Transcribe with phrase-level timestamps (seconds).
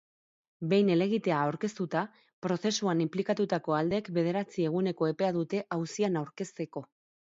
[0.69, 2.01] Behin helegitea aurkeztuta,
[2.47, 6.85] prozesuan inplikatutako aldeek bederatzi eguneko epea dute auzian aurkezteko.